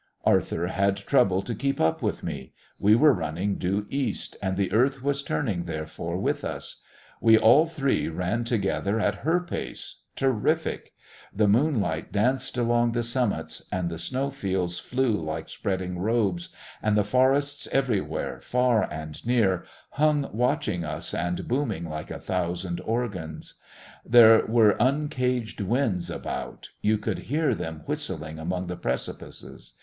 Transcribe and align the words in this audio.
Arthur 0.25 0.65
had 0.65 0.97
trouble 0.97 1.43
to 1.43 1.53
keep 1.53 1.79
up 1.79 2.01
with 2.01 2.23
me. 2.23 2.53
We 2.79 2.95
were 2.95 3.13
running 3.13 3.59
due 3.59 3.85
east, 3.91 4.35
and 4.41 4.57
the 4.57 4.71
Earth 4.71 5.03
was 5.03 5.21
turning, 5.21 5.65
therefore, 5.65 6.17
with 6.17 6.43
us. 6.43 6.77
We 7.21 7.37
all 7.37 7.67
three 7.67 8.07
ran 8.09 8.43
together 8.43 8.99
at 8.99 9.17
her 9.17 9.39
pace 9.39 9.97
terrific! 10.15 10.93
The 11.31 11.47
moonlight 11.47 12.11
danced 12.11 12.57
along 12.57 12.93
the 12.93 13.03
summits, 13.03 13.61
and 13.71 13.91
the 13.91 13.99
snow 13.99 14.31
fields 14.31 14.79
flew 14.79 15.11
like 15.11 15.49
spreading 15.49 15.99
robes, 15.99 16.49
and 16.81 16.97
the 16.97 17.03
forests 17.03 17.67
everywhere, 17.71 18.39
far 18.41 18.91
and 18.91 19.23
near, 19.23 19.65
hung 19.91 20.31
watching 20.33 20.83
us 20.83 21.13
and 21.13 21.47
booming 21.47 21.87
like 21.87 22.09
a 22.09 22.17
thousand 22.17 22.81
organs. 22.85 23.53
There 24.03 24.43
were 24.47 24.75
uncaged 24.79 25.61
winds 25.61 26.09
about; 26.09 26.69
you 26.81 26.97
could 26.97 27.19
hear 27.29 27.53
them 27.53 27.83
whistling 27.85 28.39
among 28.39 28.65
the 28.65 28.75
precipices. 28.77 29.75